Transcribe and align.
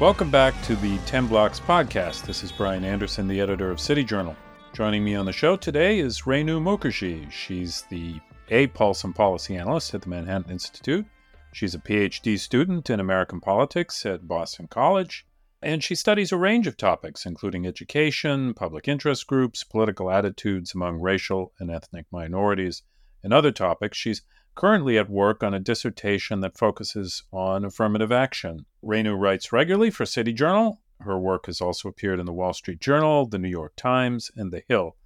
Welcome 0.00 0.30
back 0.30 0.54
to 0.62 0.76
the 0.76 0.96
10 1.04 1.26
Blocks 1.26 1.60
podcast. 1.60 2.24
This 2.24 2.42
is 2.42 2.50
Brian 2.50 2.86
Anderson, 2.86 3.28
the 3.28 3.38
editor 3.38 3.70
of 3.70 3.78
City 3.78 4.02
Journal. 4.02 4.34
Joining 4.72 5.04
me 5.04 5.14
on 5.14 5.26
the 5.26 5.32
show 5.32 5.56
today 5.56 5.98
is 5.98 6.22
Renu 6.22 6.58
Mukherjee. 6.58 7.30
She's 7.30 7.82
the 7.90 8.18
A. 8.48 8.68
Paulson 8.68 9.12
Policy 9.12 9.56
Analyst 9.56 9.92
at 9.92 10.00
the 10.00 10.08
Manhattan 10.08 10.52
Institute. 10.52 11.04
She's 11.52 11.74
a 11.74 11.78
PhD 11.78 12.38
student 12.38 12.88
in 12.88 12.98
American 12.98 13.42
politics 13.42 14.06
at 14.06 14.26
Boston 14.26 14.68
College, 14.68 15.26
and 15.60 15.84
she 15.84 15.94
studies 15.94 16.32
a 16.32 16.38
range 16.38 16.66
of 16.66 16.78
topics, 16.78 17.26
including 17.26 17.66
education, 17.66 18.54
public 18.54 18.88
interest 18.88 19.26
groups, 19.26 19.64
political 19.64 20.10
attitudes 20.10 20.74
among 20.74 21.02
racial 21.02 21.52
and 21.60 21.70
ethnic 21.70 22.06
minorities, 22.10 22.84
and 23.22 23.34
other 23.34 23.52
topics. 23.52 23.98
She's 23.98 24.22
currently 24.60 24.98
at 24.98 25.08
work 25.08 25.42
on 25.42 25.54
a 25.54 25.58
dissertation 25.58 26.40
that 26.40 26.58
focuses 26.58 27.22
on 27.32 27.64
affirmative 27.64 28.12
action. 28.12 28.66
Renu 28.84 29.18
writes 29.18 29.54
regularly 29.54 29.90
for 29.90 30.04
City 30.04 30.34
Journal. 30.34 30.82
Her 31.00 31.18
work 31.18 31.46
has 31.46 31.62
also 31.62 31.88
appeared 31.88 32.20
in 32.20 32.26
the 32.26 32.32
Wall 32.34 32.52
Street 32.52 32.78
Journal, 32.78 33.24
the 33.24 33.38
New 33.38 33.48
York 33.48 33.72
Times, 33.74 34.30
and 34.36 34.52
The 34.52 34.62
Hill. 34.68 34.96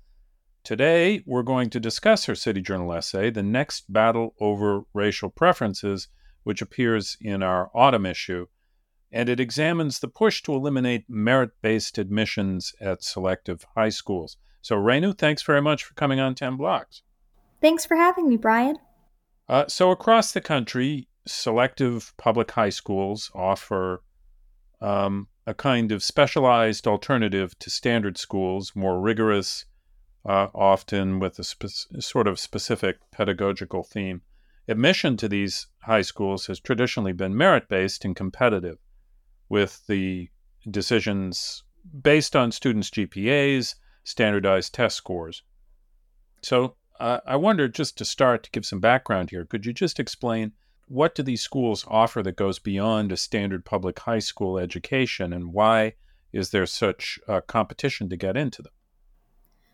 Today, 0.65 1.23
we're 1.25 1.45
going 1.45 1.71
to 1.71 1.79
discuss 1.79 2.25
her 2.25 2.35
City 2.35 2.61
Journal 2.63 2.93
essay, 2.95 3.31
The 3.31 3.45
Next 3.45 3.93
Battle 3.93 4.35
Over 4.41 4.87
Racial 4.93 5.31
Preferences, 5.31 6.09
which 6.43 6.61
appears 6.61 7.17
in 7.21 7.45
our 7.45 7.71
autumn 7.73 8.07
issue. 8.07 8.49
And 9.13 9.29
it 9.29 9.39
examines 9.39 10.01
the 10.01 10.09
push 10.09 10.43
to 10.43 10.53
eliminate 10.53 11.05
merit 11.09 11.51
based 11.63 11.97
admissions 11.97 12.75
at 12.81 13.05
selective 13.05 13.65
high 13.77 13.91
schools. 13.91 14.37
So, 14.63 14.75
Renu, 14.75 15.17
thanks 15.17 15.45
very 15.45 15.63
much 15.63 15.85
for 15.85 15.95
coming 15.95 16.19
on 16.19 16.35
10 16.35 16.57
Blocks. 16.57 17.03
Thanks 17.61 17.87
for 17.87 17.95
having 17.97 18.29
me, 18.29 18.37
Brian. 18.37 18.79
Uh, 19.49 19.67
so, 19.69 19.91
across 19.91 20.33
the 20.33 20.41
country, 20.41 21.09
selective 21.27 22.15
public 22.17 22.51
high 22.53 22.71
schools 22.71 23.31
offer 23.35 24.03
um, 24.81 25.29
a 25.47 25.55
kind 25.55 25.93
of 25.93 26.03
specialized 26.03 26.87
alternative 26.87 27.59
to 27.59 27.71
standard 27.71 28.17
schools, 28.17 28.73
more 28.75 29.01
rigorous, 29.01 29.67
uh, 30.27 30.49
often 30.55 31.19
with 31.19 31.39
a 31.39 31.45
spe- 31.45 31.87
sort 32.01 32.27
of 32.27 32.41
specific 32.41 32.99
pedagogical 33.11 33.83
theme. 33.83 34.23
Admission 34.67 35.17
to 35.19 35.29
these 35.29 35.67
high 35.83 36.01
schools 36.03 36.47
has 36.47 36.59
traditionally 36.59 37.13
been 37.13 37.37
merit 37.37 37.69
based 37.69 38.05
and 38.05 38.17
competitive, 38.17 38.79
with 39.51 39.87
the 39.87 40.29
decisions 40.71 41.65
based 42.03 42.35
on 42.35 42.51
students' 42.51 42.89
GPAs, 42.89 43.75
standardized 44.05 44.73
test 44.73 44.97
scores. 44.97 45.43
So, 46.43 46.77
uh, 47.01 47.21
I 47.27 47.37
wonder, 47.37 47.69
just 47.69 47.99
to 47.99 48.05
start, 48.05 48.45
to 48.45 48.51
give 48.51 48.65
some 48.65 48.81
background 48.81 49.31
here, 49.31 49.45
could 49.45 49.67
you 49.67 49.73
just 49.73 49.99
explain 49.99 50.53
what 50.87 51.15
do 51.15 51.23
these 51.23 51.43
schools 51.43 51.85
offer 51.89 52.23
that 52.23 52.37
goes 52.37 52.59
beyond 52.59 53.11
a 53.11 53.17
standard 53.17 53.65
public 53.65 53.99
high 54.01 54.19
school 54.19 54.59
education, 54.59 55.33
and 55.33 55.53
why 55.53 55.95
is 56.33 56.51
there 56.51 56.67
such 56.67 57.19
uh, 57.27 57.41
competition 57.41 58.09
to 58.11 58.17
get 58.17 58.37
into 58.37 58.63
them? 58.63 58.73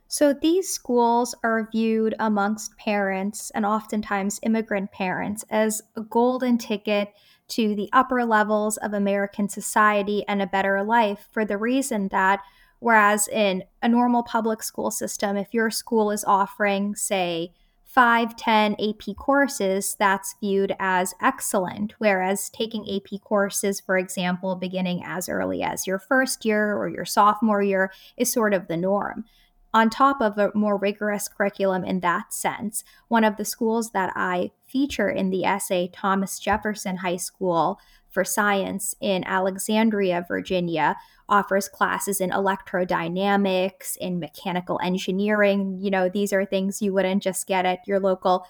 So, 0.06 0.32
these 0.32 0.68
schools 0.68 1.34
are 1.44 1.68
viewed 1.70 2.14
amongst 2.18 2.76
parents 2.76 3.50
and 3.54 3.64
oftentimes 3.64 4.40
immigrant 4.42 4.90
parents 4.90 5.44
as 5.50 5.82
a 5.96 6.02
golden 6.02 6.58
ticket 6.58 7.12
to 7.48 7.74
the 7.74 7.88
upper 7.92 8.24
levels 8.24 8.76
of 8.78 8.92
American 8.92 9.48
society 9.48 10.24
and 10.26 10.40
a 10.40 10.46
better 10.46 10.82
life 10.82 11.28
for 11.30 11.44
the 11.44 11.56
reason 11.58 12.08
that 12.08 12.40
Whereas 12.80 13.28
in 13.28 13.64
a 13.82 13.88
normal 13.88 14.22
public 14.22 14.62
school 14.62 14.90
system, 14.90 15.36
if 15.36 15.54
your 15.54 15.70
school 15.70 16.10
is 16.10 16.24
offering, 16.24 16.96
say, 16.96 17.52
5, 17.84 18.36
10 18.36 18.76
AP 18.78 19.16
courses, 19.16 19.96
that's 19.98 20.36
viewed 20.40 20.76
as 20.78 21.12
excellent. 21.20 21.94
Whereas 21.98 22.48
taking 22.50 22.88
AP 22.88 23.20
courses, 23.20 23.80
for 23.80 23.98
example, 23.98 24.54
beginning 24.54 25.02
as 25.04 25.28
early 25.28 25.62
as 25.62 25.88
your 25.88 25.98
first 25.98 26.44
year 26.44 26.76
or 26.76 26.88
your 26.88 27.04
sophomore 27.04 27.62
year, 27.62 27.92
is 28.16 28.32
sort 28.32 28.54
of 28.54 28.68
the 28.68 28.76
norm. 28.76 29.24
On 29.72 29.88
top 29.88 30.20
of 30.20 30.36
a 30.36 30.50
more 30.54 30.76
rigorous 30.76 31.28
curriculum 31.28 31.84
in 31.84 32.00
that 32.00 32.32
sense, 32.32 32.82
one 33.08 33.22
of 33.22 33.36
the 33.36 33.44
schools 33.44 33.92
that 33.92 34.12
I 34.16 34.50
feature 34.66 35.08
in 35.08 35.30
the 35.30 35.44
essay, 35.44 35.88
Thomas 35.92 36.38
Jefferson 36.40 36.98
High 36.98 37.16
School 37.16 37.78
for 38.10 38.24
Science 38.24 38.94
in 39.00 39.22
Alexandria, 39.24 40.24
Virginia, 40.26 40.96
offers 41.28 41.68
classes 41.68 42.20
in 42.20 42.30
electrodynamics, 42.30 43.96
in 43.98 44.18
mechanical 44.18 44.80
engineering. 44.82 45.78
You 45.80 45.90
know, 45.92 46.08
these 46.08 46.32
are 46.32 46.44
things 46.44 46.82
you 46.82 46.92
wouldn't 46.92 47.22
just 47.22 47.46
get 47.46 47.64
at 47.64 47.86
your 47.86 48.00
local 48.00 48.46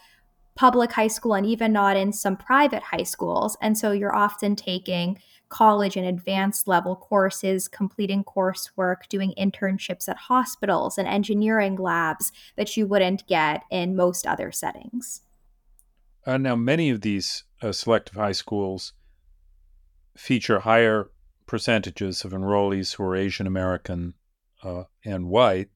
public 0.56 0.92
high 0.92 1.08
school 1.08 1.34
and 1.34 1.46
even 1.46 1.72
not 1.72 1.96
in 1.96 2.12
some 2.12 2.36
private 2.36 2.82
high 2.82 3.02
schools. 3.02 3.56
And 3.60 3.76
so 3.76 3.92
you're 3.92 4.16
often 4.16 4.56
taking 4.56 5.18
college 5.50 5.96
and 5.96 6.06
advanced 6.06 6.66
level 6.66 6.96
courses, 6.96 7.68
completing 7.68 8.24
coursework, 8.24 9.08
doing 9.08 9.34
internships 9.38 10.08
at 10.08 10.16
hospitals 10.16 10.96
and 10.96 11.06
engineering 11.06 11.76
labs 11.76 12.32
that 12.56 12.76
you 12.76 12.86
wouldn't 12.86 13.26
get 13.26 13.62
in 13.70 13.94
most 13.94 14.26
other 14.26 14.50
settings. 14.50 15.20
Uh, 16.26 16.38
now, 16.38 16.56
many 16.56 16.88
of 16.90 17.02
these 17.02 17.44
uh, 17.62 17.72
selective 17.72 18.14
high 18.14 18.32
schools 18.32 18.92
feature 20.16 20.60
higher 20.60 21.10
percentages 21.46 22.24
of 22.24 22.32
enrollees 22.32 22.94
who 22.94 23.02
are 23.02 23.16
Asian 23.16 23.46
American 23.46 24.14
uh, 24.62 24.84
and 25.04 25.28
white, 25.28 25.68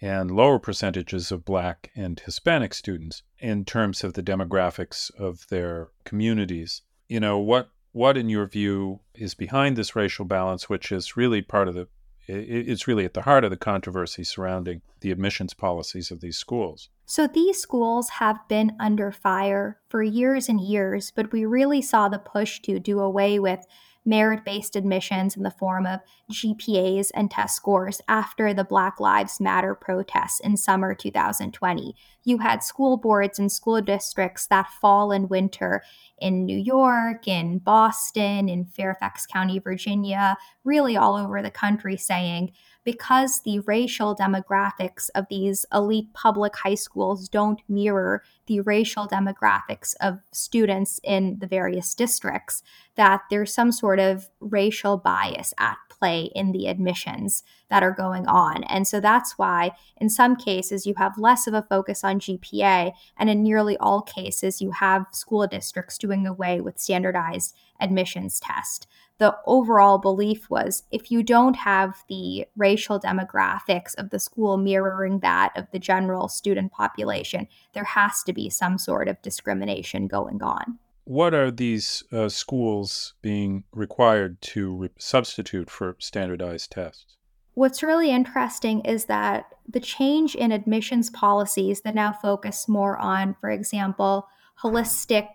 and 0.00 0.30
lower 0.30 0.58
percentages 0.58 1.30
of 1.30 1.44
Black 1.44 1.90
and 1.94 2.20
Hispanic 2.20 2.72
students 2.72 3.22
in 3.38 3.64
terms 3.64 4.02
of 4.04 4.14
the 4.14 4.22
demographics 4.22 5.10
of 5.18 5.46
their 5.48 5.88
communities. 6.04 6.82
You 7.08 7.20
know, 7.20 7.38
what, 7.38 7.70
what 7.92 8.16
in 8.16 8.28
your 8.28 8.46
view 8.46 9.00
is 9.14 9.34
behind 9.34 9.76
this 9.76 9.96
racial 9.96 10.24
balance, 10.24 10.68
which 10.68 10.92
is 10.92 11.16
really 11.16 11.42
part 11.42 11.68
of 11.68 11.74
the, 11.74 11.88
it's 12.26 12.86
really 12.86 13.04
at 13.04 13.14
the 13.14 13.22
heart 13.22 13.44
of 13.44 13.50
the 13.50 13.56
controversy 13.56 14.22
surrounding 14.22 14.82
the 15.00 15.10
admissions 15.10 15.54
policies 15.54 16.10
of 16.10 16.20
these 16.20 16.36
schools? 16.36 16.90
So 17.06 17.26
these 17.26 17.58
schools 17.58 18.10
have 18.10 18.36
been 18.48 18.76
under 18.78 19.10
fire 19.10 19.80
for 19.88 20.02
years 20.02 20.48
and 20.48 20.60
years, 20.60 21.10
but 21.10 21.32
we 21.32 21.46
really 21.46 21.80
saw 21.80 22.08
the 22.08 22.18
push 22.18 22.60
to 22.60 22.78
do 22.78 23.00
away 23.00 23.38
with 23.38 23.64
merit 24.08 24.44
based 24.44 24.74
admissions 24.74 25.36
in 25.36 25.42
the 25.42 25.50
form 25.50 25.86
of 25.86 26.00
GPAs 26.32 27.10
and 27.14 27.30
test 27.30 27.54
scores 27.54 28.00
after 28.08 28.54
the 28.54 28.64
Black 28.64 28.98
Lives 28.98 29.38
Matter 29.38 29.74
protests 29.74 30.40
in 30.40 30.56
summer 30.56 30.94
2020. 30.94 31.94
You 32.24 32.38
had 32.38 32.64
school 32.64 32.96
boards 32.96 33.38
and 33.38 33.52
school 33.52 33.82
districts 33.82 34.46
that 34.46 34.70
fall 34.80 35.12
and 35.12 35.28
winter 35.28 35.82
in 36.18 36.46
New 36.46 36.58
York, 36.58 37.28
in 37.28 37.58
Boston, 37.58 38.48
in 38.48 38.64
Fairfax 38.64 39.26
County, 39.26 39.58
Virginia, 39.58 40.36
really 40.64 40.96
all 40.96 41.14
over 41.14 41.42
the 41.42 41.50
country 41.50 41.96
saying, 41.96 42.52
because 42.84 43.40
the 43.40 43.60
racial 43.60 44.16
demographics 44.16 45.10
of 45.14 45.26
these 45.28 45.66
elite 45.72 46.12
public 46.14 46.56
high 46.56 46.74
schools 46.74 47.28
don't 47.28 47.60
mirror 47.68 48.22
the 48.46 48.60
racial 48.60 49.06
demographics 49.06 49.94
of 50.00 50.20
students 50.32 50.98
in 51.04 51.38
the 51.38 51.46
various 51.46 51.94
districts, 51.94 52.62
that 52.96 53.22
there's 53.30 53.52
some 53.52 53.72
sort 53.72 53.98
of 54.00 54.30
racial 54.40 54.96
bias 54.96 55.52
at 55.58 55.76
play 55.98 56.30
in 56.34 56.52
the 56.52 56.66
admissions 56.66 57.42
that 57.70 57.82
are 57.82 57.92
going 57.92 58.26
on. 58.26 58.64
And 58.64 58.86
so 58.86 59.00
that's 59.00 59.36
why, 59.36 59.72
in 59.96 60.08
some 60.08 60.36
cases, 60.36 60.86
you 60.86 60.94
have 60.96 61.18
less 61.18 61.46
of 61.46 61.54
a 61.54 61.66
focus 61.68 62.04
on 62.04 62.20
GPA, 62.20 62.92
and 63.16 63.28
in 63.28 63.42
nearly 63.42 63.76
all 63.78 64.02
cases, 64.02 64.62
you 64.62 64.70
have 64.70 65.06
school 65.12 65.46
districts 65.46 65.98
doing 65.98 66.26
away 66.26 66.60
with 66.60 66.78
standardized 66.78 67.54
admissions 67.80 68.40
test 68.40 68.86
the 69.18 69.36
overall 69.46 69.98
belief 69.98 70.48
was 70.48 70.84
if 70.90 71.10
you 71.10 71.22
don't 71.22 71.56
have 71.56 72.04
the 72.08 72.46
racial 72.56 73.00
demographics 73.00 73.94
of 73.98 74.10
the 74.10 74.18
school 74.18 74.56
mirroring 74.56 75.18
that 75.20 75.52
of 75.56 75.66
the 75.72 75.78
general 75.78 76.28
student 76.28 76.72
population, 76.72 77.48
there 77.74 77.84
has 77.84 78.22
to 78.22 78.32
be 78.32 78.48
some 78.48 78.78
sort 78.78 79.08
of 79.08 79.20
discrimination 79.22 80.06
going 80.06 80.42
on. 80.42 80.78
What 81.04 81.34
are 81.34 81.50
these 81.50 82.04
uh, 82.12 82.28
schools 82.28 83.14
being 83.22 83.64
required 83.72 84.40
to 84.42 84.76
re- 84.76 84.90
substitute 84.98 85.70
for 85.70 85.96
standardized 85.98 86.70
tests? 86.70 87.16
What's 87.54 87.82
really 87.82 88.10
interesting 88.10 88.82
is 88.82 89.06
that 89.06 89.46
the 89.66 89.80
change 89.80 90.36
in 90.36 90.52
admissions 90.52 91.10
policies 91.10 91.80
that 91.80 91.94
now 91.94 92.12
focus 92.12 92.68
more 92.68 92.96
on, 92.98 93.34
for 93.40 93.50
example, 93.50 94.28
holistic 94.62 95.28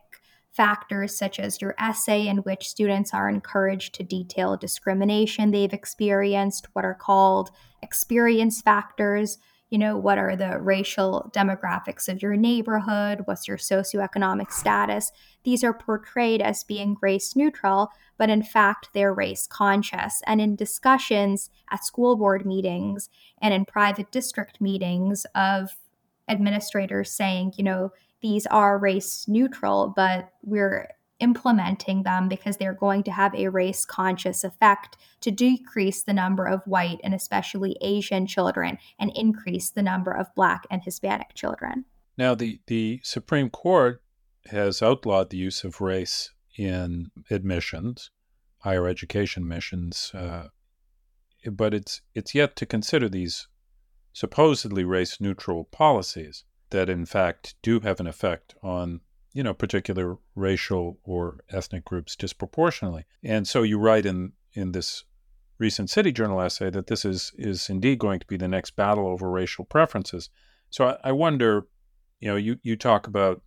factors 0.53 1.17
such 1.17 1.39
as 1.39 1.61
your 1.61 1.75
essay, 1.79 2.27
in 2.27 2.37
which 2.37 2.69
students 2.69 3.13
are 3.13 3.27
encouraged 3.27 3.95
to 3.95 4.03
detail 4.03 4.55
discrimination 4.55 5.51
they've 5.51 5.73
experienced, 5.73 6.67
what 6.73 6.85
are 6.85 6.93
called 6.93 7.49
experience 7.81 8.61
factors. 8.61 9.39
You 9.69 9.79
know, 9.79 9.97
what 9.97 10.19
are 10.19 10.35
the 10.35 10.59
racial 10.59 11.31
demographics 11.33 12.07
of 12.07 12.21
your 12.21 12.35
neighborhood? 12.35 13.21
What's 13.25 13.47
your 13.47 13.57
socioeconomic 13.57 14.51
status? 14.51 15.11
These 15.43 15.63
are 15.63 15.73
portrayed 15.73 16.43
as 16.43 16.63
being 16.63 16.95
race 17.01 17.35
neutral, 17.35 17.89
but 18.19 18.29
in 18.29 18.43
fact, 18.43 18.89
they're 18.93 19.11
race 19.11 19.47
conscious. 19.47 20.21
And 20.27 20.39
in 20.39 20.55
discussions 20.55 21.49
at 21.71 21.83
school 21.83 22.15
board 22.15 22.45
meetings 22.45 23.09
and 23.41 23.51
in 23.51 23.65
private 23.65 24.11
district 24.11 24.61
meetings 24.61 25.25
of 25.33 25.71
administrators 26.27 27.11
saying, 27.11 27.53
you 27.57 27.63
know, 27.63 27.91
these 28.23 28.47
are 28.47 28.79
race 28.79 29.25
neutral, 29.27 29.93
but 29.95 30.29
we're 30.41 30.89
implementing 31.19 32.03
them 32.03 32.27
because 32.27 32.57
they're 32.57 32.73
going 32.73 33.03
to 33.03 33.11
have 33.11 33.35
a 33.35 33.49
race 33.49 33.85
conscious 33.85 34.43
effect 34.43 34.97
to 35.21 35.29
decrease 35.29 36.03
the 36.03 36.13
number 36.13 36.45
of 36.45 36.61
white 36.65 36.99
and 37.03 37.13
especially 37.13 37.77
Asian 37.81 38.25
children 38.25 38.77
and 38.99 39.11
increase 39.13 39.69
the 39.69 39.83
number 39.83 40.11
of 40.11 40.33
black 40.35 40.65
and 40.71 40.83
Hispanic 40.83 41.35
children. 41.35 41.85
Now, 42.17 42.33
the, 42.33 42.59
the 42.67 42.99
Supreme 43.03 43.49
Court 43.49 44.01
has 44.47 44.81
outlawed 44.81 45.29
the 45.29 45.37
use 45.37 45.63
of 45.63 45.81
race 45.81 46.31
in 46.57 47.11
admissions, 47.29 48.09
higher 48.59 48.87
education 48.87 49.47
missions, 49.47 50.11
uh, 50.13 50.47
but 51.51 51.73
it's 51.73 52.01
it's 52.15 52.33
yet 52.33 52.55
to 52.55 52.65
consider 52.65 53.09
these 53.09 53.47
supposedly 54.13 54.83
race 54.85 55.19
neutral 55.19 55.65
policies 55.65 56.45
that 56.73 56.89
in 56.89 57.05
fact 57.05 57.55
do 57.61 57.79
have 57.79 58.01
an 58.01 58.07
effect 58.07 58.55
on 58.61 58.99
you 59.31 59.43
know 59.43 59.53
particular 59.53 60.17
racial 60.35 60.99
or 61.03 61.39
ethnic 61.49 61.85
groups 61.85 62.15
disproportionately. 62.15 63.05
And 63.23 63.47
so 63.47 63.63
you 63.63 63.79
write 63.79 64.05
in 64.05 64.33
in 64.53 64.73
this 64.73 65.05
recent 65.59 65.89
city 65.89 66.11
journal 66.11 66.41
essay 66.41 66.69
that 66.71 66.87
this 66.87 67.05
is 67.05 67.31
is 67.37 67.69
indeed 67.69 67.99
going 67.99 68.19
to 68.19 68.27
be 68.27 68.37
the 68.37 68.47
next 68.47 68.75
battle 68.75 69.07
over 69.07 69.29
racial 69.29 69.65
preferences. 69.65 70.29
So 70.69 70.87
i, 70.89 70.97
I 71.09 71.11
wonder 71.13 71.67
you 72.19 72.29
know 72.29 72.35
you 72.35 72.57
you 72.63 72.75
talk 72.75 73.07
about 73.07 73.41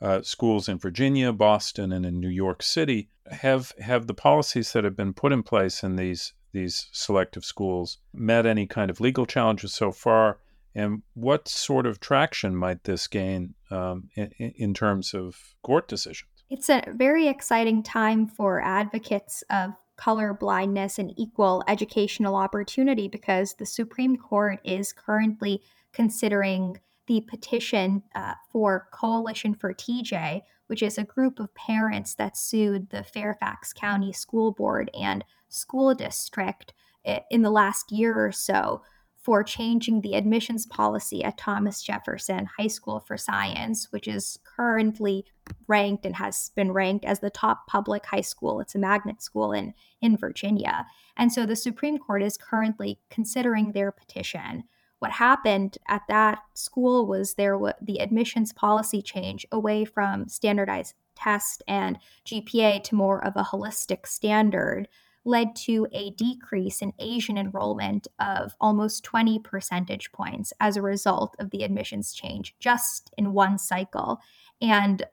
uh, 0.00 0.20
schools 0.22 0.68
in 0.68 0.78
Virginia, 0.78 1.32
Boston, 1.32 1.92
and 1.92 2.04
in 2.04 2.20
New 2.20 2.28
York 2.28 2.62
City. 2.62 3.08
Have 3.30 3.72
have 3.78 4.06
the 4.06 4.14
policies 4.14 4.72
that 4.72 4.84
have 4.84 4.96
been 4.96 5.14
put 5.14 5.32
in 5.32 5.42
place 5.42 5.82
in 5.82 5.96
these 5.96 6.34
these 6.52 6.88
selective 6.92 7.44
schools 7.44 7.98
met 8.12 8.46
any 8.46 8.66
kind 8.66 8.90
of 8.90 9.00
legal 9.00 9.26
challenges 9.26 9.72
so 9.72 9.92
far? 9.92 10.38
And 10.74 11.02
what 11.14 11.48
sort 11.48 11.86
of 11.86 12.00
traction 12.00 12.56
might 12.56 12.84
this 12.84 13.06
gain 13.06 13.54
um, 13.70 14.08
in, 14.16 14.30
in 14.38 14.74
terms 14.74 15.14
of 15.14 15.54
court 15.62 15.88
decisions? 15.88 16.30
It's 16.50 16.68
a 16.68 16.82
very 16.88 17.28
exciting 17.28 17.82
time 17.82 18.26
for 18.26 18.60
advocates 18.60 19.42
of 19.50 19.74
color 19.96 20.34
blindness 20.34 20.98
and 20.98 21.12
equal 21.16 21.62
educational 21.68 22.34
opportunity 22.34 23.08
because 23.08 23.54
the 23.54 23.66
Supreme 23.66 24.16
Court 24.16 24.60
is 24.64 24.92
currently 24.92 25.62
considering 25.92 26.80
the 27.06 27.20
petition 27.22 28.02
uh, 28.14 28.34
for 28.50 28.88
Coalition 28.92 29.54
for 29.54 29.72
TJ, 29.72 30.42
which 30.66 30.82
is 30.82 30.98
a 30.98 31.04
group 31.04 31.38
of 31.38 31.54
parents 31.54 32.14
that 32.14 32.36
sued 32.36 32.90
the 32.90 33.04
Fairfax 33.04 33.72
County 33.72 34.12
School 34.12 34.52
Board 34.52 34.90
and 34.98 35.24
School 35.48 35.94
District 35.94 36.72
eh, 37.04 37.20
in 37.30 37.42
the 37.42 37.50
last 37.50 37.92
year 37.92 38.14
or 38.14 38.32
so 38.32 38.82
for 39.24 39.42
changing 39.42 40.02
the 40.02 40.14
admissions 40.14 40.66
policy 40.66 41.24
at 41.24 41.38
Thomas 41.38 41.82
Jefferson 41.82 42.46
High 42.58 42.66
School 42.66 43.00
for 43.00 43.16
Science, 43.16 43.88
which 43.90 44.06
is 44.06 44.38
currently 44.44 45.24
ranked 45.66 46.04
and 46.04 46.14
has 46.16 46.50
been 46.54 46.72
ranked 46.72 47.06
as 47.06 47.20
the 47.20 47.30
top 47.30 47.66
public 47.66 48.04
high 48.04 48.20
school. 48.20 48.60
It's 48.60 48.74
a 48.74 48.78
magnet 48.78 49.22
school 49.22 49.52
in, 49.52 49.72
in 50.02 50.18
Virginia. 50.18 50.86
And 51.16 51.32
so 51.32 51.46
the 51.46 51.56
Supreme 51.56 51.98
Court 51.98 52.22
is 52.22 52.36
currently 52.36 53.00
considering 53.08 53.72
their 53.72 53.90
petition 53.90 54.64
what 55.04 55.12
happened 55.12 55.76
at 55.86 56.00
that 56.08 56.38
school 56.54 57.06
was 57.06 57.34
there 57.34 57.58
was 57.58 57.74
the 57.82 58.00
admissions 58.00 58.54
policy 58.54 59.02
change 59.02 59.44
away 59.52 59.84
from 59.84 60.28
standardized 60.28 60.94
test 61.14 61.62
and 61.68 61.98
GPA 62.24 62.82
to 62.84 62.94
more 62.94 63.22
of 63.22 63.36
a 63.36 63.42
holistic 63.44 64.06
standard 64.06 64.88
led 65.24 65.56
to 65.56 65.86
a 65.92 66.10
decrease 66.10 66.82
in 66.82 66.92
Asian 66.98 67.38
enrollment 67.38 68.06
of 68.18 68.54
almost 68.60 69.04
20 69.04 69.38
percentage 69.40 70.12
points 70.12 70.52
as 70.60 70.76
a 70.76 70.82
result 70.82 71.34
of 71.38 71.50
the 71.50 71.64
admissions 71.64 72.12
change 72.12 72.54
just 72.60 73.12
in 73.16 73.32
one 73.32 73.58
cycle. 73.58 74.20
And 74.60 75.04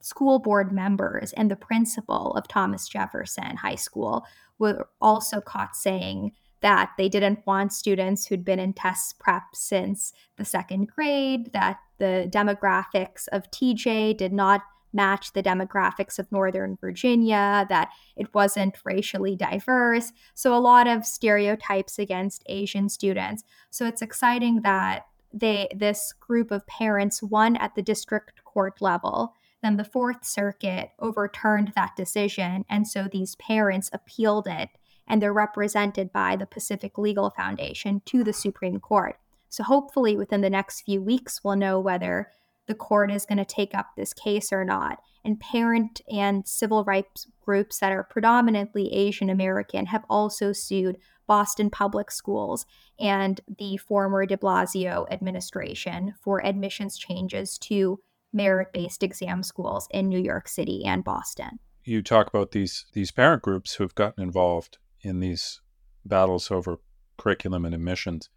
school 0.00 0.38
board 0.38 0.72
members 0.72 1.32
and 1.32 1.50
the 1.50 1.56
principal 1.56 2.32
of 2.32 2.48
Thomas 2.48 2.88
Jefferson 2.88 3.56
High 3.56 3.76
School 3.76 4.24
were 4.58 4.88
also 5.00 5.40
caught 5.40 5.76
saying 5.76 6.32
that 6.60 6.90
they 6.98 7.08
didn't 7.08 7.46
want 7.46 7.72
students 7.72 8.26
who'd 8.26 8.44
been 8.44 8.58
in 8.58 8.72
test 8.72 9.18
prep 9.20 9.44
since 9.54 10.12
the 10.36 10.44
second 10.44 10.88
grade, 10.88 11.52
that 11.52 11.78
the 11.98 12.28
demographics 12.32 13.28
of 13.30 13.50
TJ 13.50 14.16
did 14.16 14.32
not 14.32 14.62
match 14.92 15.32
the 15.32 15.42
demographics 15.42 16.18
of 16.18 16.30
Northern 16.32 16.76
Virginia, 16.80 17.66
that 17.68 17.90
it 18.16 18.32
wasn't 18.34 18.76
racially 18.84 19.36
diverse. 19.36 20.12
So, 20.34 20.54
a 20.54 20.60
lot 20.60 20.86
of 20.86 21.04
stereotypes 21.04 21.98
against 21.98 22.42
Asian 22.46 22.88
students. 22.88 23.44
So, 23.70 23.86
it's 23.86 24.02
exciting 24.02 24.62
that 24.62 25.06
they 25.32 25.68
this 25.74 26.12
group 26.12 26.50
of 26.50 26.66
parents 26.66 27.22
won 27.22 27.56
at 27.56 27.74
the 27.74 27.82
district 27.82 28.42
court 28.44 28.80
level 28.80 29.34
then 29.62 29.76
the 29.76 29.84
fourth 29.84 30.24
circuit 30.24 30.92
overturned 31.00 31.72
that 31.74 31.96
decision 31.96 32.64
and 32.70 32.88
so 32.88 33.08
these 33.12 33.34
parents 33.34 33.90
appealed 33.92 34.46
it 34.46 34.70
and 35.08 35.20
they're 35.20 35.32
represented 35.32 36.12
by 36.12 36.36
the 36.36 36.46
Pacific 36.46 36.98
Legal 36.98 37.30
Foundation 37.30 38.02
to 38.04 38.22
the 38.22 38.32
Supreme 38.32 38.78
Court. 38.78 39.16
So 39.48 39.64
hopefully 39.64 40.16
within 40.16 40.42
the 40.42 40.50
next 40.50 40.82
few 40.82 41.00
weeks, 41.00 41.42
we'll 41.42 41.56
know 41.56 41.80
whether 41.80 42.30
the 42.68 42.74
court 42.74 43.10
is 43.10 43.26
going 43.26 43.38
to 43.38 43.44
take 43.44 43.74
up 43.74 43.88
this 43.96 44.12
case 44.12 44.52
or 44.52 44.64
not. 44.64 45.00
And 45.24 45.40
parent 45.40 46.00
and 46.10 46.46
civil 46.46 46.84
rights 46.84 47.26
groups 47.40 47.80
that 47.80 47.90
are 47.90 48.04
predominantly 48.04 48.92
Asian 48.92 49.28
American 49.28 49.86
have 49.86 50.04
also 50.08 50.52
sued 50.52 50.98
Boston 51.26 51.70
Public 51.70 52.10
Schools 52.10 52.64
and 53.00 53.40
the 53.58 53.76
former 53.76 54.24
de 54.24 54.36
Blasio 54.36 55.06
administration 55.10 56.14
for 56.22 56.44
admissions 56.44 56.96
changes 56.96 57.58
to 57.58 58.00
merit 58.32 58.72
based 58.72 59.02
exam 59.02 59.42
schools 59.42 59.88
in 59.90 60.08
New 60.08 60.20
York 60.20 60.48
City 60.48 60.84
and 60.84 61.04
Boston. 61.04 61.58
You 61.84 62.02
talk 62.02 62.28
about 62.28 62.52
these 62.52 62.86
these 62.92 63.10
parent 63.10 63.42
groups 63.42 63.74
who 63.74 63.84
have 63.84 63.94
gotten 63.94 64.22
involved 64.22 64.78
in 65.00 65.20
these 65.20 65.60
battles 66.04 66.50
over 66.50 66.78
curriculum 67.16 67.64
and 67.64 67.74
admissions. 67.74 68.28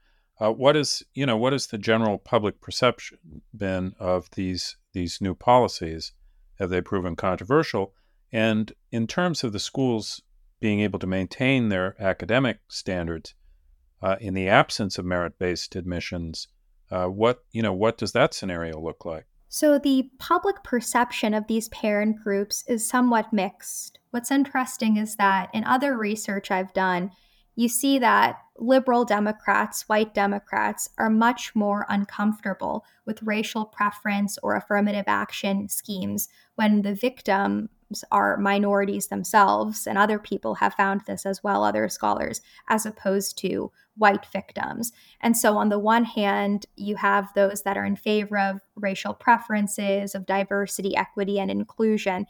Uh, 0.41 0.51
what 0.51 0.75
is 0.75 1.03
you 1.13 1.23
know 1.23 1.37
what 1.37 1.53
is 1.53 1.67
the 1.67 1.77
general 1.77 2.17
public 2.17 2.59
perception 2.61 3.43
been 3.55 3.93
of 3.99 4.27
these 4.31 4.75
these 4.91 5.21
new 5.21 5.35
policies? 5.35 6.13
Have 6.57 6.71
they 6.71 6.81
proven 6.81 7.15
controversial? 7.15 7.93
And 8.31 8.73
in 8.91 9.05
terms 9.05 9.43
of 9.43 9.53
the 9.53 9.59
schools 9.59 10.21
being 10.59 10.79
able 10.79 10.97
to 10.99 11.07
maintain 11.07 11.69
their 11.69 11.95
academic 12.01 12.59
standards 12.67 13.35
uh, 14.01 14.15
in 14.19 14.33
the 14.33 14.47
absence 14.47 14.97
of 14.97 15.05
merit-based 15.05 15.75
admissions, 15.75 16.47
uh, 16.89 17.05
what 17.05 17.43
you 17.51 17.61
know 17.61 17.73
what 17.73 17.99
does 17.99 18.13
that 18.13 18.33
scenario 18.33 18.81
look 18.81 19.05
like? 19.05 19.27
So 19.47 19.77
the 19.77 20.09
public 20.17 20.63
perception 20.63 21.35
of 21.35 21.45
these 21.45 21.69
parent 21.69 22.23
groups 22.23 22.63
is 22.67 22.87
somewhat 22.87 23.31
mixed. 23.31 23.99
What's 24.09 24.31
interesting 24.31 24.97
is 24.97 25.17
that 25.17 25.51
in 25.53 25.65
other 25.65 25.95
research 25.95 26.49
I've 26.49 26.73
done, 26.73 27.11
you 27.61 27.69
see 27.69 27.99
that 27.99 28.39
liberal 28.57 29.05
Democrats, 29.05 29.87
white 29.87 30.15
Democrats, 30.15 30.89
are 30.97 31.11
much 31.11 31.55
more 31.55 31.85
uncomfortable 31.89 32.83
with 33.05 33.21
racial 33.21 33.65
preference 33.65 34.39
or 34.41 34.55
affirmative 34.55 35.05
action 35.05 35.69
schemes 35.69 36.27
when 36.55 36.81
the 36.81 36.95
victims 36.95 37.69
are 38.11 38.37
minorities 38.37 39.09
themselves. 39.09 39.85
And 39.85 39.95
other 39.95 40.17
people 40.17 40.55
have 40.55 40.73
found 40.73 41.01
this 41.05 41.23
as 41.23 41.43
well, 41.43 41.63
other 41.63 41.87
scholars, 41.87 42.41
as 42.67 42.87
opposed 42.87 43.37
to 43.39 43.71
white 43.95 44.25
victims. 44.33 44.91
And 45.21 45.37
so, 45.37 45.55
on 45.57 45.69
the 45.69 45.77
one 45.77 46.05
hand, 46.05 46.65
you 46.75 46.95
have 46.95 47.31
those 47.35 47.61
that 47.61 47.77
are 47.77 47.85
in 47.85 47.95
favor 47.95 48.39
of 48.39 48.61
racial 48.75 49.13
preferences, 49.13 50.15
of 50.15 50.25
diversity, 50.25 50.95
equity, 50.95 51.39
and 51.39 51.51
inclusion, 51.51 52.25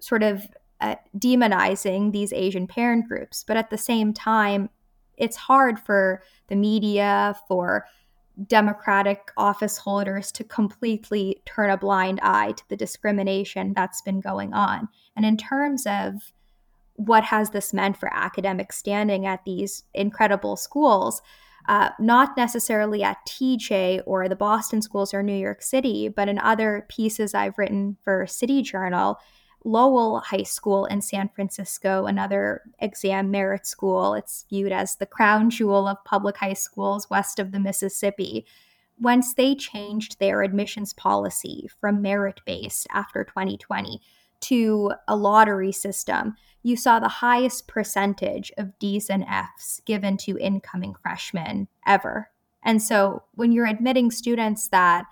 sort 0.00 0.24
of 0.24 0.48
uh, 0.80 0.96
demonizing 1.16 2.12
these 2.12 2.32
Asian 2.32 2.66
parent 2.66 3.08
groups. 3.08 3.44
But 3.46 3.56
at 3.56 3.70
the 3.70 3.78
same 3.78 4.12
time, 4.12 4.68
it's 5.16 5.36
hard 5.36 5.78
for 5.78 6.22
the 6.48 6.56
media, 6.56 7.34
for 7.48 7.86
Democratic 8.46 9.32
office 9.36 9.78
holders 9.78 10.30
to 10.32 10.44
completely 10.44 11.40
turn 11.46 11.70
a 11.70 11.78
blind 11.78 12.20
eye 12.22 12.52
to 12.52 12.68
the 12.68 12.76
discrimination 12.76 13.72
that's 13.74 14.02
been 14.02 14.20
going 14.20 14.52
on. 14.52 14.88
And 15.16 15.24
in 15.24 15.38
terms 15.38 15.86
of 15.86 16.32
what 16.96 17.24
has 17.24 17.50
this 17.50 17.72
meant 17.72 17.96
for 17.96 18.12
academic 18.12 18.72
standing 18.72 19.26
at 19.26 19.44
these 19.44 19.84
incredible 19.94 20.56
schools, 20.56 21.22
uh, 21.68 21.90
not 21.98 22.36
necessarily 22.36 23.02
at 23.02 23.18
TJ 23.26 24.02
or 24.06 24.28
the 24.28 24.36
Boston 24.36 24.82
schools 24.82 25.12
or 25.12 25.22
New 25.22 25.34
York 25.34 25.62
City, 25.62 26.08
but 26.08 26.28
in 26.28 26.38
other 26.38 26.86
pieces 26.88 27.34
I've 27.34 27.58
written 27.58 27.96
for 28.04 28.26
City 28.26 28.62
Journal, 28.62 29.18
Lowell 29.66 30.20
High 30.20 30.44
School 30.44 30.86
in 30.86 31.02
San 31.02 31.28
Francisco, 31.28 32.06
another 32.06 32.62
exam 32.78 33.32
merit 33.32 33.66
school. 33.66 34.14
It's 34.14 34.46
viewed 34.48 34.70
as 34.70 34.94
the 34.94 35.06
crown 35.06 35.50
jewel 35.50 35.88
of 35.88 36.04
public 36.04 36.36
high 36.36 36.52
schools 36.52 37.10
west 37.10 37.40
of 37.40 37.50
the 37.50 37.58
Mississippi. 37.58 38.46
Once 39.00 39.34
they 39.34 39.56
changed 39.56 40.20
their 40.20 40.42
admissions 40.42 40.92
policy 40.92 41.68
from 41.80 42.00
merit 42.00 42.40
based 42.46 42.86
after 42.92 43.24
2020 43.24 44.00
to 44.38 44.92
a 45.08 45.16
lottery 45.16 45.72
system, 45.72 46.36
you 46.62 46.76
saw 46.76 47.00
the 47.00 47.08
highest 47.08 47.66
percentage 47.66 48.52
of 48.56 48.78
D's 48.78 49.10
and 49.10 49.24
F's 49.24 49.80
given 49.84 50.16
to 50.18 50.38
incoming 50.38 50.94
freshmen 50.94 51.66
ever. 51.84 52.30
And 52.62 52.80
so 52.80 53.24
when 53.34 53.50
you're 53.50 53.66
admitting 53.66 54.12
students 54.12 54.68
that 54.68 55.06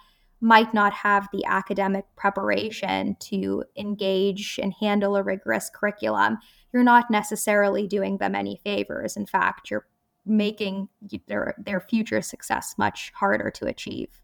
might 0.45 0.75
not 0.75 0.93
have 0.93 1.27
the 1.33 1.43
academic 1.47 2.05
preparation 2.17 3.17
to 3.19 3.65
engage 3.79 4.61
and 4.63 4.75
handle 4.79 5.17
a 5.17 5.23
rigorous 5.23 5.71
curriculum, 5.71 6.37
you're 6.71 6.83
not 6.83 7.11
necessarily 7.11 7.87
doing 7.87 8.19
them 8.19 8.35
any 8.35 8.61
favors. 8.63 9.17
In 9.17 9.25
fact, 9.25 9.71
you're 9.71 9.87
making 10.27 10.91
their 11.29 11.55
their 11.57 11.81
future 11.81 12.21
success 12.21 12.75
much 12.77 13.11
harder 13.15 13.51
to 13.53 13.67
achieve. 13.67 14.21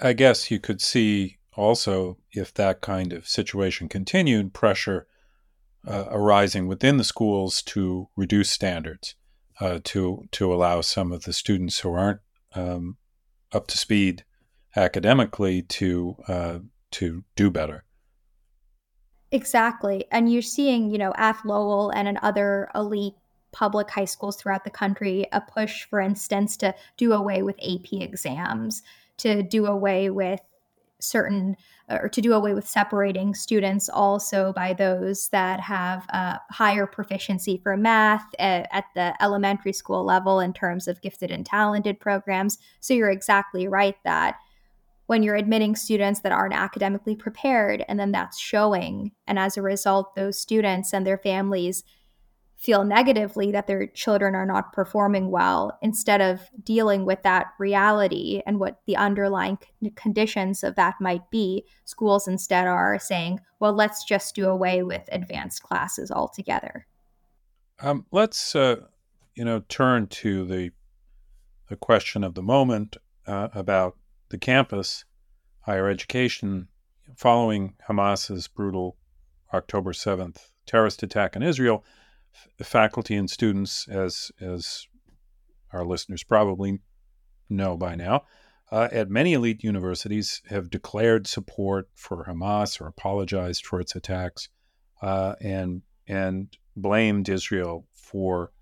I 0.00 0.14
guess 0.14 0.50
you 0.50 0.58
could 0.58 0.80
see 0.80 1.36
also 1.54 2.16
if 2.32 2.54
that 2.54 2.80
kind 2.80 3.12
of 3.12 3.28
situation 3.28 3.90
continued, 3.90 4.54
pressure 4.54 5.06
uh, 5.86 6.06
arising 6.10 6.66
within 6.66 6.96
the 6.96 7.04
schools 7.04 7.60
to 7.62 8.08
reduce 8.16 8.50
standards, 8.50 9.16
uh, 9.60 9.80
to 9.84 10.24
to 10.30 10.50
allow 10.50 10.80
some 10.80 11.12
of 11.12 11.24
the 11.24 11.34
students 11.34 11.80
who 11.80 11.92
aren't 11.92 12.20
um, 12.54 12.96
up 13.52 13.66
to 13.66 13.76
speed 13.76 14.24
academically 14.76 15.62
to 15.62 16.16
uh, 16.28 16.58
to 16.92 17.24
do 17.36 17.50
better. 17.50 17.84
Exactly, 19.30 20.04
and 20.10 20.30
you're 20.30 20.42
seeing, 20.42 20.90
you 20.90 20.98
know, 20.98 21.12
at 21.16 21.44
Lowell 21.44 21.90
and 21.90 22.06
in 22.06 22.18
other 22.22 22.68
elite 22.74 23.14
public 23.52 23.90
high 23.90 24.06
schools 24.06 24.36
throughout 24.36 24.64
the 24.64 24.70
country 24.70 25.26
a 25.32 25.40
push, 25.40 25.84
for 25.84 26.00
instance, 26.00 26.56
to 26.58 26.74
do 26.96 27.12
away 27.12 27.42
with 27.42 27.56
AP 27.62 27.92
exams, 27.92 28.82
to 29.18 29.42
do 29.42 29.66
away 29.66 30.10
with 30.10 30.40
certain 31.00 31.56
or 31.88 32.08
to 32.08 32.20
do 32.20 32.32
away 32.32 32.54
with 32.54 32.66
separating 32.66 33.34
students 33.34 33.88
also 33.88 34.52
by 34.54 34.72
those 34.72 35.28
that 35.28 35.60
have 35.60 36.06
uh, 36.12 36.36
higher 36.50 36.86
proficiency 36.86 37.58
for 37.62 37.76
math 37.76 38.24
at, 38.38 38.68
at, 38.72 38.84
the 38.94 39.12
elementary 39.22 39.72
school 39.72 40.04
level 40.04 40.40
in 40.40 40.52
terms 40.52 40.86
of 40.86 41.02
gifted 41.02 41.30
and 41.30 41.44
talented 41.44 41.98
programs. 42.00 42.56
So 42.80 42.94
you're 42.94 43.10
exactly 43.10 43.66
right 43.66 43.96
that 44.04 44.36
when 45.12 45.22
you're 45.22 45.36
admitting 45.36 45.76
students 45.76 46.20
that 46.20 46.32
aren't 46.32 46.54
academically 46.54 47.14
prepared, 47.14 47.84
and 47.86 48.00
then 48.00 48.12
that's 48.12 48.38
showing, 48.38 49.12
and 49.26 49.38
as 49.38 49.58
a 49.58 49.62
result, 49.62 50.14
those 50.16 50.38
students 50.38 50.94
and 50.94 51.06
their 51.06 51.18
families 51.18 51.84
feel 52.56 52.82
negatively 52.82 53.52
that 53.52 53.66
their 53.66 53.88
children 53.88 54.34
are 54.34 54.46
not 54.46 54.72
performing 54.72 55.30
well 55.30 55.78
instead 55.82 56.22
of 56.22 56.40
dealing 56.64 57.04
with 57.04 57.22
that 57.24 57.48
reality 57.58 58.40
and 58.46 58.58
what 58.58 58.80
the 58.86 58.96
underlying 58.96 59.58
conditions 59.96 60.64
of 60.64 60.76
that 60.76 60.94
might 60.98 61.30
be. 61.30 61.62
Schools 61.84 62.26
instead 62.26 62.66
are 62.66 62.98
saying 62.98 63.38
well 63.60 63.74
let's 63.74 64.04
just 64.04 64.34
do 64.34 64.48
away 64.48 64.82
with 64.82 65.06
advanced 65.12 65.62
classes 65.62 66.10
altogether. 66.10 66.86
Um, 67.80 68.06
let's 68.12 68.56
uh, 68.56 68.76
you 69.34 69.44
know 69.44 69.60
turn 69.68 70.06
to 70.06 70.46
the 70.46 70.70
the 71.68 71.76
question 71.76 72.24
of 72.24 72.32
the 72.32 72.42
moment 72.42 72.96
uh, 73.26 73.48
about 73.52 73.98
the 74.32 74.38
campus 74.38 75.04
higher 75.60 75.88
education 75.88 76.66
following 77.16 77.74
hamas's 77.88 78.48
brutal 78.48 78.96
october 79.54 79.92
7th 79.92 80.50
terrorist 80.66 81.02
attack 81.04 81.36
in 81.36 81.42
israel 81.42 81.84
faculty 82.60 83.14
and 83.14 83.30
students, 83.30 83.86
as 83.88 84.30
as 84.40 84.86
our 85.72 85.84
listeners 85.84 86.22
probably 86.22 86.80
know 87.48 87.76
by 87.76 87.94
now, 87.94 88.24
uh, 88.70 88.88
at 88.92 89.10
many 89.10 89.32
elite 89.32 89.62
universities 89.62 90.42
have 90.48 90.70
declared 90.70 91.26
support 91.26 91.88
for 91.94 92.24
Hamas 92.26 92.80
or 92.80 92.86
apologized 92.86 93.66
for 93.66 93.80
its 93.80 93.94
attacks, 93.94 94.48
uh, 95.00 95.34
and 95.40 95.82
and 96.06 96.56
blamed 96.76 97.28
Israel 97.28 97.86
for 97.92 98.52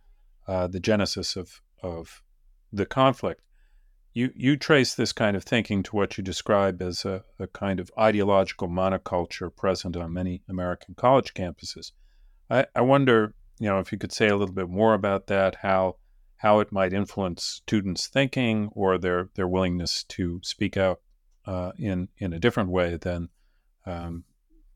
uh, 0.46 0.66
the 0.66 0.80
genesis 0.80 1.36
of 1.36 1.60
of 1.82 2.22
the 2.72 2.86
conflict. 2.86 3.42
You 4.12 4.32
you 4.34 4.56
trace 4.56 4.94
this 4.94 5.12
kind 5.12 5.36
of 5.36 5.44
thinking 5.44 5.82
to 5.84 5.96
what 5.96 6.18
you 6.18 6.24
describe 6.24 6.82
as 6.82 7.04
a, 7.04 7.24
a 7.38 7.46
kind 7.46 7.78
of 7.78 7.90
ideological 7.98 8.68
monoculture 8.68 9.54
present 9.54 9.96
on 9.96 10.12
many 10.12 10.42
American 10.48 10.94
college 10.94 11.32
campuses. 11.32 11.92
I, 12.50 12.66
I 12.74 12.80
wonder 12.80 13.34
you 13.60 13.68
know, 13.68 13.78
if 13.78 13.92
you 13.92 13.98
could 13.98 14.10
say 14.10 14.28
a 14.28 14.36
little 14.36 14.54
bit 14.54 14.68
more 14.68 14.94
about 14.94 15.28
that, 15.28 15.56
how 15.56 15.96
how 16.38 16.60
it 16.60 16.72
might 16.72 16.94
influence 16.94 17.44
students' 17.44 18.08
thinking 18.08 18.70
or 18.72 18.96
their 18.96 19.28
their 19.34 19.46
willingness 19.46 20.02
to 20.04 20.40
speak 20.42 20.76
out 20.76 21.00
uh, 21.46 21.72
in 21.78 22.08
in 22.16 22.32
a 22.32 22.40
different 22.40 22.70
way 22.70 22.96
than 22.96 23.28
um, 23.86 24.24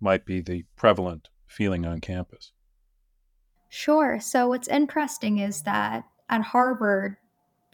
might 0.00 0.26
be 0.26 0.42
the 0.42 0.64
prevalent 0.76 1.30
feeling 1.46 1.86
on 1.86 2.00
campus. 2.00 2.52
Sure. 3.70 4.20
So 4.20 4.48
what's 4.48 4.68
interesting 4.68 5.38
is 5.38 5.62
that 5.62 6.04
at 6.28 6.42
Harvard, 6.42 7.16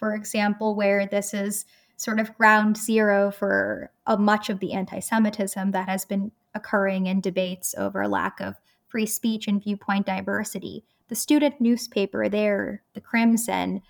for 0.00 0.14
example, 0.14 0.74
where 0.74 1.06
this 1.06 1.32
is 1.32 1.64
sort 1.96 2.18
of 2.18 2.36
ground 2.36 2.76
zero 2.76 3.30
for 3.30 3.92
uh, 4.06 4.16
much 4.16 4.50
of 4.50 4.58
the 4.58 4.72
anti-Semitism 4.72 5.70
that 5.70 5.88
has 5.88 6.04
been 6.04 6.32
occurring 6.54 7.06
in 7.06 7.20
debates 7.20 7.76
over 7.78 8.08
lack 8.08 8.40
of 8.40 8.56
free 8.88 9.06
speech 9.06 9.46
and 9.46 9.62
viewpoint 9.62 10.06
diversity 10.06 10.82
the 11.10 11.16
student 11.16 11.60
newspaper 11.60 12.28
there, 12.28 12.82
the 12.94 13.00
Crimson, 13.00 13.82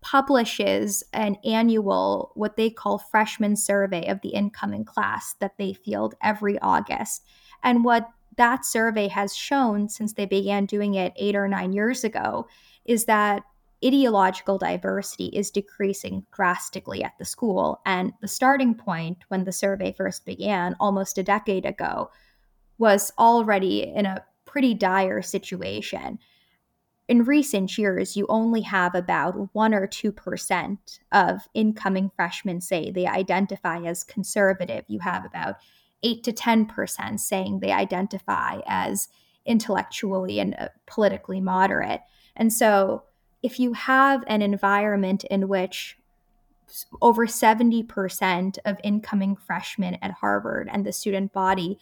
publishes 0.00 1.04
an 1.12 1.36
annual, 1.44 2.32
what 2.34 2.56
they 2.56 2.70
call 2.70 2.98
freshman 2.98 3.54
survey 3.54 4.06
of 4.08 4.20
the 4.22 4.30
incoming 4.30 4.84
class 4.84 5.34
that 5.40 5.56
they 5.58 5.74
field 5.74 6.14
every 6.22 6.58
August. 6.60 7.22
And 7.62 7.84
what 7.84 8.08
that 8.38 8.64
survey 8.64 9.08
has 9.08 9.36
shown 9.36 9.90
since 9.90 10.14
they 10.14 10.24
began 10.24 10.64
doing 10.64 10.94
it 10.94 11.12
eight 11.16 11.36
or 11.36 11.46
nine 11.48 11.72
years 11.72 12.02
ago 12.02 12.48
is 12.86 13.04
that 13.04 13.42
ideological 13.84 14.58
diversity 14.58 15.26
is 15.26 15.50
decreasing 15.50 16.24
drastically 16.34 17.04
at 17.04 17.12
the 17.18 17.24
school. 17.24 17.80
And 17.84 18.12
the 18.20 18.28
starting 18.28 18.74
point 18.74 19.18
when 19.28 19.44
the 19.44 19.52
survey 19.52 19.92
first 19.92 20.24
began, 20.24 20.76
almost 20.80 21.18
a 21.18 21.22
decade 21.22 21.66
ago, 21.66 22.10
was 22.78 23.12
already 23.18 23.82
in 23.82 24.06
a 24.06 24.24
pretty 24.46 24.74
dire 24.74 25.22
situation 25.22 26.18
in 27.08 27.24
recent 27.24 27.76
years, 27.76 28.16
you 28.16 28.26
only 28.28 28.62
have 28.62 28.94
about 28.94 29.54
1 29.54 29.74
or 29.74 29.86
2% 29.86 30.98
of 31.12 31.40
incoming 31.52 32.10
freshmen 32.16 32.60
say 32.60 32.90
they 32.90 33.06
identify 33.06 33.82
as 33.82 34.04
conservative. 34.04 34.84
You 34.88 35.00
have 35.00 35.24
about 35.24 35.56
8 36.02 36.24
to 36.24 36.32
10% 36.32 37.20
saying 37.20 37.60
they 37.60 37.72
identify 37.72 38.60
as 38.66 39.08
intellectually 39.44 40.40
and 40.40 40.54
uh, 40.58 40.68
politically 40.86 41.40
moderate. 41.40 42.00
And 42.36 42.52
so, 42.52 43.04
if 43.44 43.60
you 43.60 43.74
have 43.74 44.24
an 44.26 44.40
environment 44.40 45.22
in 45.24 45.48
which 45.48 45.98
over 47.02 47.26
70% 47.26 48.56
of 48.64 48.80
incoming 48.82 49.36
freshmen 49.36 49.98
at 50.00 50.12
Harvard 50.12 50.66
and 50.72 50.84
the 50.84 50.92
student 50.92 51.30
body 51.34 51.78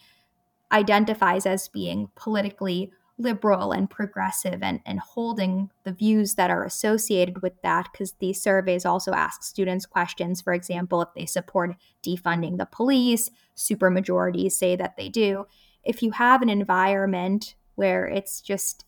identifies 0.73 1.45
as 1.45 1.69
being 1.69 2.09
politically 2.15 2.91
liberal 3.17 3.71
and 3.71 3.89
progressive 3.89 4.61
and, 4.61 4.81
and 4.85 4.99
holding 4.99 5.69
the 5.85 5.93
views 5.93 6.35
that 6.35 6.49
are 6.49 6.65
associated 6.65 7.41
with 7.41 7.53
that 7.61 7.87
because 7.93 8.11
these 8.19 8.41
surveys 8.41 8.85
also 8.85 9.13
ask 9.13 9.41
students 9.43 9.85
questions 9.85 10.41
for 10.41 10.51
example 10.51 11.01
if 11.01 11.09
they 11.15 11.25
support 11.25 11.75
defunding 12.05 12.57
the 12.57 12.65
police 12.65 13.31
supermajorities 13.55 14.51
say 14.51 14.75
that 14.75 14.97
they 14.97 15.07
do. 15.07 15.45
If 15.85 16.03
you 16.03 16.11
have 16.11 16.41
an 16.41 16.49
environment 16.49 17.55
where 17.75 18.05
it's 18.05 18.41
just 18.41 18.83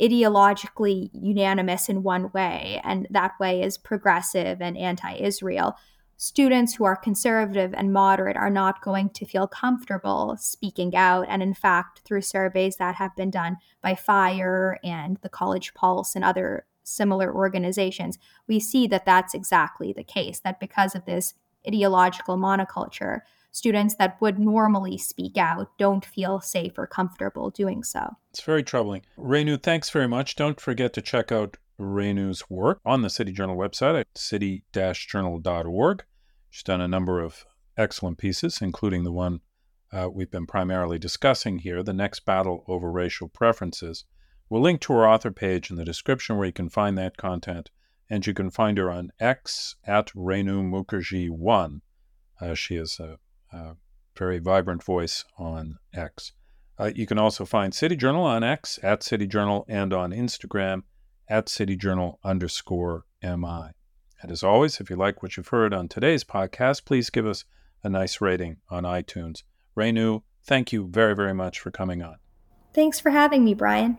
ideologically 0.00 1.10
unanimous 1.12 1.88
in 1.88 2.02
one 2.02 2.30
way 2.32 2.80
and 2.84 3.06
that 3.10 3.32
way 3.38 3.62
is 3.62 3.78
progressive 3.78 4.60
and 4.60 4.76
anti-israel 4.76 5.76
students 6.18 6.74
who 6.74 6.84
are 6.84 6.96
conservative 6.96 7.72
and 7.74 7.92
moderate 7.92 8.36
are 8.36 8.50
not 8.50 8.82
going 8.82 9.08
to 9.08 9.24
feel 9.24 9.46
comfortable 9.46 10.36
speaking 10.38 10.94
out. 10.94 11.24
And 11.28 11.42
in 11.42 11.54
fact, 11.54 12.00
through 12.04 12.22
surveys 12.22 12.76
that 12.76 12.96
have 12.96 13.14
been 13.14 13.30
done 13.30 13.56
by 13.80 13.94
FIRE 13.94 14.78
and 14.82 15.16
the 15.22 15.28
College 15.28 15.72
Pulse 15.74 16.16
and 16.16 16.24
other 16.24 16.66
similar 16.82 17.32
organizations, 17.32 18.18
we 18.48 18.58
see 18.58 18.88
that 18.88 19.06
that's 19.06 19.32
exactly 19.32 19.92
the 19.92 20.02
case, 20.02 20.40
that 20.40 20.58
because 20.58 20.96
of 20.96 21.04
this 21.04 21.34
ideological 21.66 22.36
monoculture, 22.36 23.20
students 23.58 23.96
that 23.96 24.20
would 24.20 24.38
normally 24.38 24.96
speak 24.96 25.36
out 25.36 25.76
don't 25.78 26.04
feel 26.04 26.40
safe 26.40 26.78
or 26.78 26.86
comfortable 26.86 27.50
doing 27.50 27.82
so. 27.82 28.16
It's 28.30 28.40
very 28.40 28.62
troubling. 28.62 29.02
Renu, 29.18 29.60
thanks 29.62 29.90
very 29.90 30.08
much. 30.08 30.36
Don't 30.36 30.60
forget 30.60 30.92
to 30.94 31.02
check 31.02 31.32
out 31.32 31.56
Renu's 31.78 32.48
work 32.48 32.80
on 32.84 33.02
the 33.02 33.10
City 33.10 33.32
Journal 33.32 33.56
website 33.56 34.00
at 34.00 34.06
city-journal.org. 34.16 36.04
She's 36.50 36.62
done 36.62 36.80
a 36.80 36.88
number 36.88 37.20
of 37.20 37.44
excellent 37.76 38.18
pieces, 38.18 38.60
including 38.62 39.04
the 39.04 39.12
one 39.12 39.40
uh, 39.92 40.08
we've 40.12 40.30
been 40.30 40.46
primarily 40.46 40.98
discussing 40.98 41.58
here, 41.58 41.82
The 41.82 41.92
Next 41.92 42.24
Battle 42.24 42.64
Over 42.68 42.90
Racial 42.90 43.28
Preferences. 43.28 44.04
We'll 44.48 44.62
link 44.62 44.80
to 44.82 44.92
her 44.94 45.06
author 45.06 45.30
page 45.30 45.70
in 45.70 45.76
the 45.76 45.84
description 45.84 46.36
where 46.36 46.46
you 46.46 46.52
can 46.52 46.68
find 46.68 46.96
that 46.98 47.16
content, 47.16 47.70
and 48.08 48.26
you 48.26 48.34
can 48.34 48.50
find 48.50 48.78
her 48.78 48.90
on 48.90 49.12
X 49.20 49.76
at 49.84 50.08
Renu 50.08 50.62
Mukherjee1. 50.62 51.80
Uh, 52.40 52.54
she 52.54 52.76
is 52.76 52.98
a, 53.00 53.18
a, 53.52 53.76
very 54.18 54.38
vibrant 54.40 54.82
voice 54.82 55.24
on 55.38 55.78
X. 55.94 56.32
Uh, 56.78 56.90
you 56.94 57.06
can 57.06 57.18
also 57.18 57.44
find 57.44 57.72
City 57.72 57.96
Journal 57.96 58.24
on 58.24 58.42
X, 58.42 58.78
at 58.82 59.02
City 59.02 59.26
Journal, 59.26 59.64
and 59.68 59.92
on 59.92 60.10
Instagram 60.10 60.82
at 61.28 61.46
cityjournal 61.46 62.16
underscore 62.24 63.04
MI. 63.22 63.70
And 64.20 64.32
as 64.32 64.42
always, 64.42 64.80
if 64.80 64.90
you 64.90 64.96
like 64.96 65.22
what 65.22 65.36
you've 65.36 65.48
heard 65.48 65.72
on 65.72 65.88
today's 65.88 66.24
podcast, 66.24 66.84
please 66.84 67.10
give 67.10 67.26
us 67.26 67.44
a 67.84 67.88
nice 67.88 68.20
rating 68.20 68.56
on 68.68 68.82
iTunes. 68.82 69.42
Renu, 69.76 70.22
thank 70.44 70.72
you 70.72 70.88
very, 70.88 71.14
very 71.14 71.34
much 71.34 71.60
for 71.60 71.70
coming 71.70 72.02
on. 72.02 72.16
Thanks 72.74 72.98
for 72.98 73.10
having 73.10 73.44
me, 73.44 73.54
Brian. 73.54 73.98